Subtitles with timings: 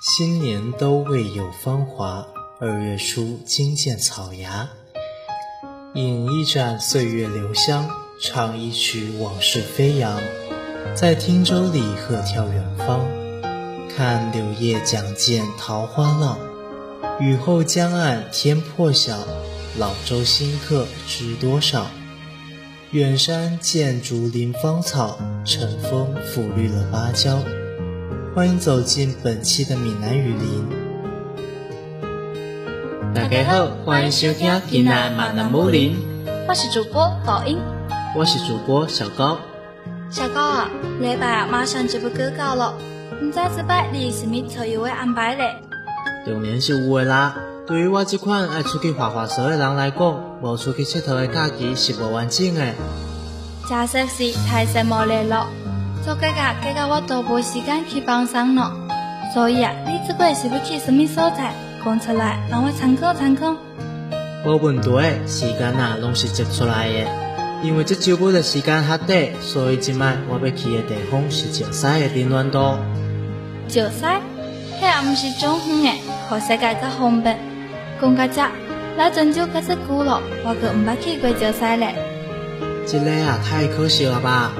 [0.00, 2.26] 新年都未有芳华，
[2.58, 4.66] 二月初惊见草芽。
[5.92, 7.86] 饮一盏岁月留香，
[8.18, 10.18] 唱一曲往事飞扬。
[10.94, 13.06] 在汀州里鹤眺远方，
[13.94, 16.38] 看柳叶桨溅桃花浪。
[17.20, 19.18] 雨后江岸天破晓，
[19.76, 21.86] 老舟新客知多少？
[22.92, 27.38] 远山见竹林芳草，晨风抚绿了芭蕉。
[28.32, 30.64] 欢迎走进本期的闽南语林。
[33.12, 35.96] 大家好，欢迎收听闽南闽南语林。
[36.48, 37.58] 我是主播宝英，
[38.14, 39.36] 我是主播小高。
[40.12, 40.70] 小高啊，
[41.00, 42.72] 礼拜啊马上就要过高了，
[43.20, 45.56] 唔知这摆你是咪特有的安排嘞？
[46.24, 47.34] 当然是有的啦。
[47.66, 52.74] 对于我这款爱出去滑滑手的人来讲，无出去佚佗的假期是无完整的。
[53.68, 55.48] 假设是太羡慕你了，
[56.04, 58.72] 做这个给到我都无时间去帮上咯。
[59.32, 61.52] 所以啊，你这个是要去什么所在？
[61.82, 63.56] 讲出来让我参考参考。
[64.44, 64.90] 无问题，
[65.26, 67.06] 时间啊拢是接出来的。
[67.62, 72.78] 因为这周末的时间较短，所以今摆我要去的地方是石狮的林峦岛。
[73.68, 74.04] 石狮，
[74.78, 77.38] 迄也毋是种远的，和世界较方便。
[78.00, 78.42] 讲到这，
[78.96, 81.94] 老郑州可是久了，我可毋捌去过石狮嘞。
[82.86, 84.52] 这个啊，太可惜了吧！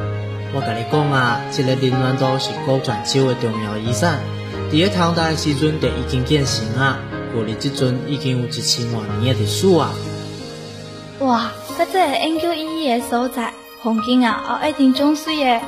[0.52, 4.18] 我甲你讲啊，这个林峦岛是古泉州的重要遗产，
[4.70, 6.98] 伫个唐代时阵就已经建成啊，
[7.32, 9.92] 过了即阵已经有一千万年的历史啊。
[11.20, 15.60] 哇，搿这个研究意义的所在，风景啊，也一定种水的。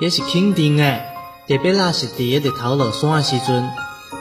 [0.00, 1.00] 也是肯定的，
[1.46, 3.64] 特别啦是伫个日头落山的时阵，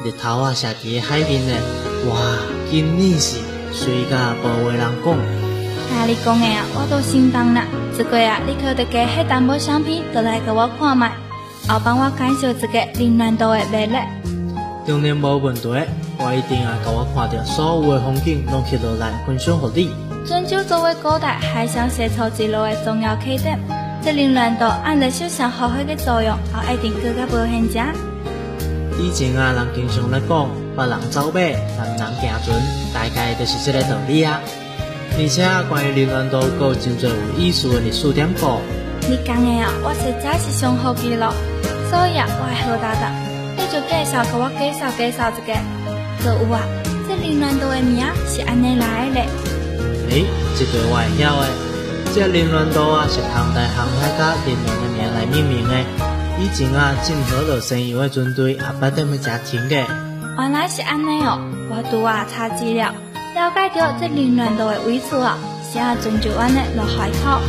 [0.05, 1.53] 日头啊射伫个海边的。
[2.09, 2.16] 哇，
[2.69, 3.38] 今年是
[3.71, 5.36] 水甲无话人讲。
[5.89, 7.63] 那你讲的啊，我都心动啦。
[7.97, 11.11] 这个啊，你可得加迄淡薄相片，都来给我看卖，
[11.67, 13.95] 后帮我介绍一个林峦岛的魅力。
[14.85, 15.67] 当然无问题，
[16.17, 19.93] 我一定啊，给我看到所有的风景，拢去落来分享给你。
[20.25, 23.59] 泉州作为古代海上丝绸之路的重要起点，
[24.03, 26.37] 这林峦岛按着首相发挥的作用，
[26.67, 27.86] 也一定更加无限正。
[28.99, 31.42] 以前啊，人经常咧讲，别人走马，
[31.77, 32.61] 男人行船，
[32.93, 34.39] 大概就是这个道理啊。
[35.20, 38.61] 而且关于林峦岛，有真侪有意思的历史典故。
[39.10, 41.33] 你讲的啊，我实在是上好奇了，
[41.89, 43.10] 所以啊，我好答答，
[43.58, 45.58] 你就介绍给我介绍介绍一个。
[46.22, 46.61] 可有啊，
[47.10, 49.26] 这林峦岛的名是安尼来的嘞。
[50.14, 51.50] 诶，这个我会晓诶。
[52.14, 55.73] 这林峦岛啊，是唐代航海家林峦的名来命名的。
[56.38, 59.76] 以前啊，郑和落西洋的军队也捌踮要食停的。
[60.38, 61.42] 原来是安尼哦，
[61.73, 62.94] 我拄啊查资料，
[63.37, 65.37] 了解到这凌乱岛的位置啊，
[65.71, 67.39] 是啊泉州湾的落海口，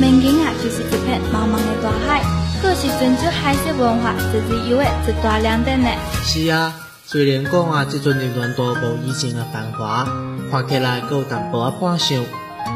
[0.00, 2.22] 面景啊就是一片茫茫的大海，
[2.62, 5.88] 可是泉州海鲜文化自自有的一大亮点呢。
[6.24, 6.72] 是啊，
[7.04, 10.08] 虽然讲啊，这阵凌乱岛无以前的繁华。
[10.50, 12.24] 看起来有淡薄仔破旧，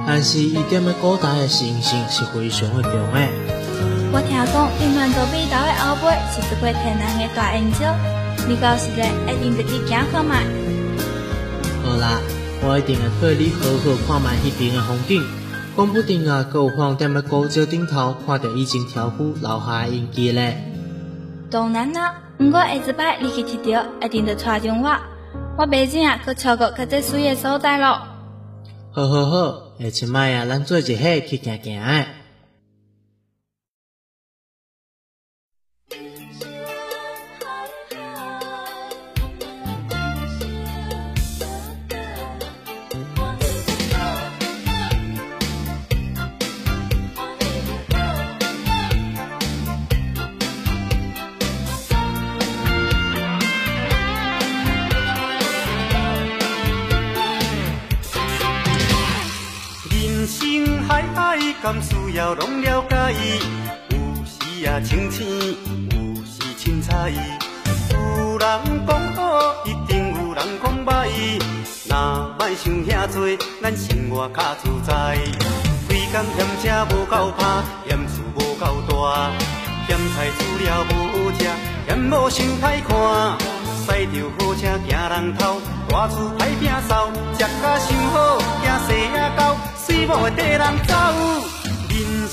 [0.06, 3.28] 但是伊踮个古代的神性是非常的强的。
[4.12, 7.94] 我听讲，凌乱岛北岛的后背是一块天然的大岩礁，
[8.46, 10.44] 你到时咧一定得去行看卖。
[11.84, 12.18] 好啦，
[12.62, 15.22] 我一定会带你好好看卖迄边的风景，
[15.76, 20.72] 讲不定啊，阁有可能踮个古礁顶头看到以前挑夫留下的印记咧。
[21.50, 24.96] 当然啦，不过下一摆你去佚佗，一定得带上我。
[25.58, 28.00] 我毕竟啊，去超过去这水的所在咯。
[28.92, 32.06] 好好好，下次摆啊，咱做一下去行行诶。
[61.82, 63.12] 需要拢了解，
[63.90, 65.26] 有时啊清醒，
[65.90, 67.10] 有时凊彩。
[67.90, 71.08] 有人讲好，一定有人讲歹。
[71.86, 75.18] 若歹想遐多，咱生活较自在。
[75.86, 79.30] 规工嫌车无够拍，嫌厝无够大，
[79.86, 81.44] 嫌菜煮了无食，
[81.86, 83.38] 嫌某想歹看。
[83.86, 89.56] 驶着好车行人头，大厝歹摒扫，食甲想好，惊细仔狗，
[89.86, 91.63] 水某会跟人走。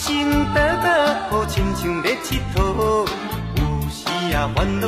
[0.01, 3.05] 人生短短，好亲像在佚佗，
[3.57, 4.87] 有时也烦恼，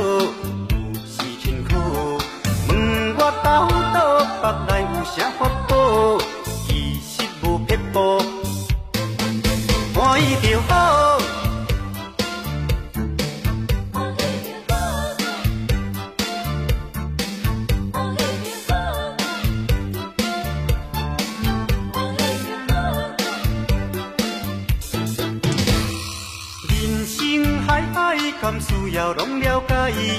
[28.44, 30.18] 介意，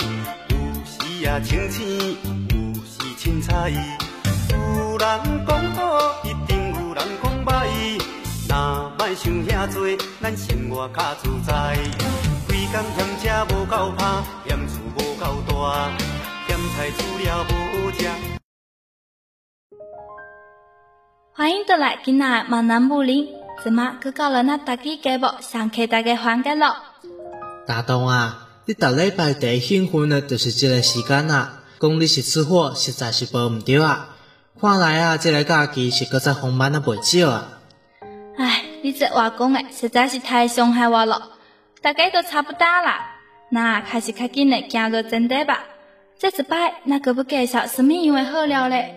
[0.49, 2.17] 有时啊清醒，
[2.49, 3.69] 有时凊彩。
[3.69, 7.49] 有人讲好，一定有人讲歹。
[8.49, 9.85] 若莫想遐多，
[10.23, 11.77] 咱生活较自在。
[12.47, 15.91] 规工嫌车无够拍，嫌厝无够大，
[16.47, 18.09] 嫌菜煮了无好食。
[21.35, 23.27] 欢迎倒来今仔闽南武林，
[23.63, 26.75] 即马佮到了咱大家节目上课大家环节咯。
[27.67, 34.09] 大东啊，你逐礼拜第一兴奋的就是这个时间啊，讲你是吃货，实在是无毋对啊。
[34.61, 37.49] 看来啊，这个假期是搁再上班啊袂少啊。
[38.37, 41.31] 唉，你这话讲的实在是太伤害我了。
[41.81, 43.15] 大家都差不多啦，
[43.49, 45.63] 那开始较紧的行入正题吧。
[46.19, 48.93] 这一摆，那个要介绍什么样的好料嘞？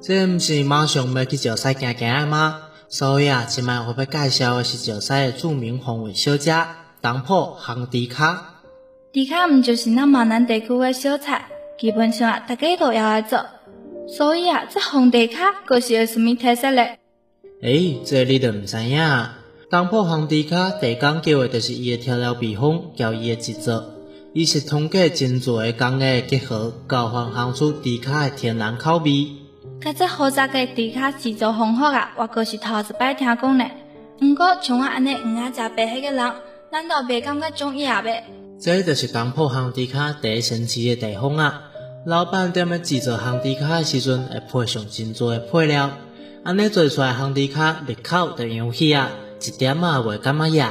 [0.00, 2.60] 这毋是马上要去石狮行行的吗？
[2.88, 6.50] 所以啊，今摆我要介绍的是石狮的著名风味小吃——
[7.02, 8.36] 东坡烘猪脚。
[9.12, 11.46] 猪脚毋就是咱闽南地区的小菜，
[11.78, 13.44] 基本上啊，大家都要来做。
[14.06, 16.98] 所以啊，这烘猪脚佫是有什么特色嘞？
[17.62, 19.38] 诶，这你都毋知影啊！
[19.70, 23.84] 东坡烘猪脚第讲究的就是伊的调料秘方，交伊的制作。
[24.32, 29.28] 伊是通过真侪的工艺结合，交换烘出猪脚的天然口味。
[29.80, 33.64] 甲这复杂的猪脚制作方法啊，我佫是头一摆听讲呢。
[34.20, 36.32] 毋过像我安尼毋爱食白迄个人，
[36.72, 38.00] 难道袂感觉中意啊？
[38.00, 38.22] 袂？
[38.60, 41.62] 这就是东坡烘猪脚第一神奇的地方啊！
[42.06, 45.90] 老板踮咧制作烘猪脚的时阵，会配上真多的配料，
[46.44, 49.10] 安尼做出来烘猪脚入口就香气啊，
[49.44, 50.66] 一点也袂感觉野。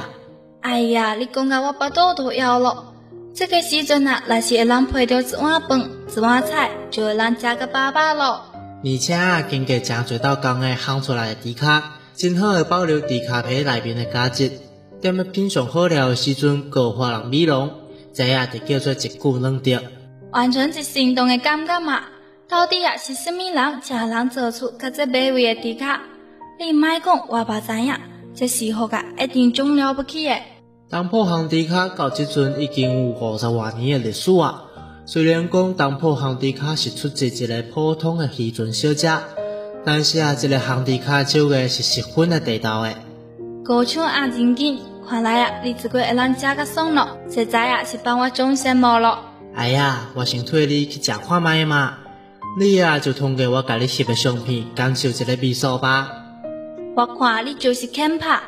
[0.62, 2.86] 哎呀，你讲到我巴肚都枵了。
[3.34, 8.40] 这个时阵啊，若是会人配着一碗饭、一碗菜，就会人食个饱饱咯。
[8.82, 11.82] 而且啊，经过真侪道工艺烘出来的猪脚，
[12.16, 14.50] 真好会保留猪脚皮内面的价值。
[15.02, 17.70] 踮咧品尝好料的时阵，有发人美容，
[18.12, 19.78] 这也就叫做一句两得。
[20.32, 22.02] 完全是心动的感觉嘛！
[22.46, 25.86] 到底啊是什么人才人做出甲这美味的猪脚？
[26.58, 27.94] 你莫讲，我嘛知影，
[28.34, 30.36] 这时候啊一定种了不起的。
[30.90, 34.64] 东坡烘猪脚到即阵已经有五十多年的历史啊。
[35.06, 39.08] 虽然讲东坡烘猪脚是出自一个普通的渔村小吃，
[39.82, 42.92] 但是啊，这个烘猪脚手的是十分的地道的。
[43.64, 44.78] 高手也真紧，
[45.10, 49.18] 看来啊，你这个会人食甲爽咯，实在啊是帮我种羡慕咯。
[49.56, 51.94] 哎呀，我想推你去食看卖嘛，
[52.56, 56.12] 你啊就通过我甲你翕的相片感受一下味素吧。
[56.94, 58.38] 我看你就是欠拍，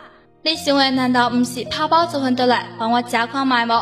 [0.45, 3.73] 你想的难道毋是拍包一份倒来帮我食看卖无？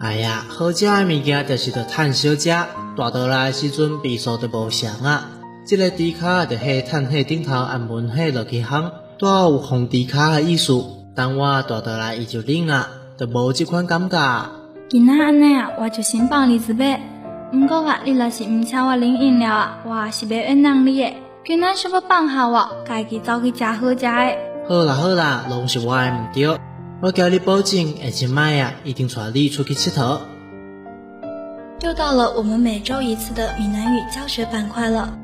[0.00, 2.48] 哎呀，好食的物件就是着趁小食，
[2.96, 5.28] 大倒来的时阵味素就无相啊。
[5.66, 8.90] 这个猪脚就喺炭火顶头按文火落去烘，
[9.20, 10.72] 带有烘猪脚的意思。
[11.14, 14.50] 等我大倒来伊就冷啊，就无即款感觉。
[14.88, 16.98] 今仔安尼啊，我就先帮你一马。
[17.52, 21.22] 毋过啊，你若是毋请我啉饮料啊，我也是袂原谅你诶。
[21.44, 24.38] 今仔是要放下我，家己走去食好食诶。
[24.68, 26.58] 好啦好啦，拢是我的毋对，
[27.00, 30.18] 我交你保证，下一摆啊，一定带你出去佚佗。
[31.82, 35.16] 又到了我们每周一次的闽南语教学板块了。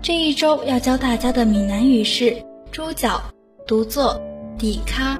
[0.00, 2.34] 这一周要教大家的闽南语是
[2.72, 3.20] “猪脚”，
[3.66, 4.18] 读作
[4.56, 5.18] “底咖”。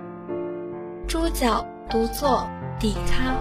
[1.15, 2.45] 猪脚读作
[2.77, 3.37] “底咖”。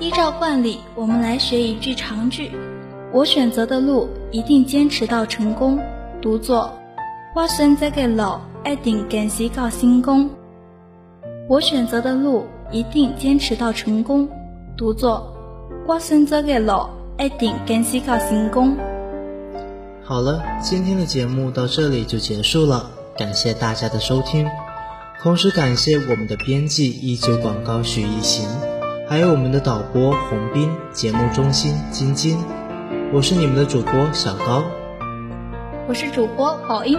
[0.00, 2.50] 依照惯例，我们来学一句长句
[3.14, 5.78] ：“我选择的路一定坚持到成功。”
[6.20, 6.76] 读作
[7.36, 10.28] “我选择的路一定坚持到成功。”
[11.48, 14.28] 我选择的路一定坚持到成功。
[14.76, 15.32] 读作
[15.86, 18.76] “我选择的路一定坚持到成功。”
[20.02, 24.48] 好了，今天的节目到这里就结束了，感谢大家的收听，
[25.22, 28.48] 同时感谢我们的编辑一九广告许一行，
[29.08, 32.36] 还有我们的导播洪斌，节目中心晶晶，
[33.12, 34.64] 我是你们的主播小高，
[35.86, 36.98] 我是主播宝英。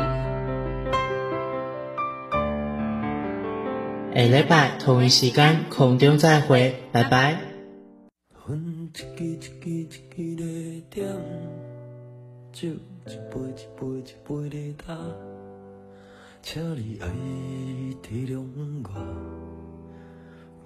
[4.15, 7.37] 下礼拜同一时间空中再会，拜拜。
[8.47, 9.99] 分一支一支一支
[10.37, 11.09] 的点，
[12.53, 14.97] 酒一杯一杯一杯的干，
[16.45, 17.07] 请你爱
[18.01, 18.43] 体谅
[18.83, 18.89] 我，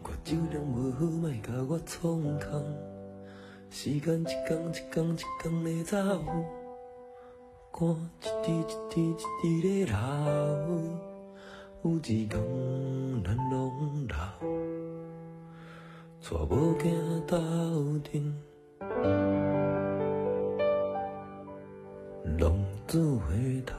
[0.03, 2.65] 我酒量无好，莫甲我创空。
[3.69, 5.96] 时间一天一天一天的走，
[7.69, 9.96] 汗一滴一滴一滴的流，
[11.84, 12.31] 有一天
[13.24, 14.15] 咱拢老。
[16.19, 16.86] 带某囝
[17.27, 17.38] 斗
[18.00, 18.36] 阵，
[22.39, 23.75] 浪子回头。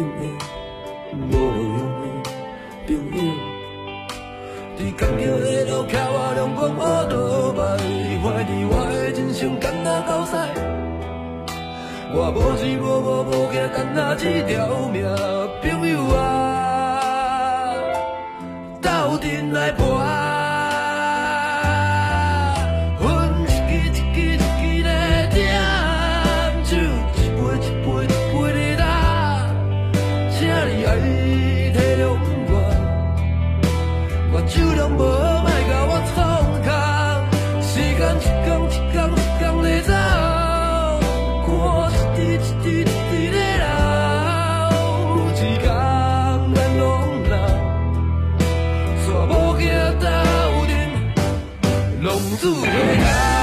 [0.00, 1.76] 无用
[2.86, 3.18] 的朋友。
[4.76, 7.12] 在感情的路口，我两拳我多
[7.52, 7.60] 败，
[8.22, 10.32] 怀疑我的真相，干那狗屎。
[12.14, 14.56] 我无是无无无惊，干那一条
[14.92, 14.96] 命，
[15.62, 17.74] 朋友啊，
[18.80, 19.97] 到底来搏。
[52.00, 53.37] 龙珠回家。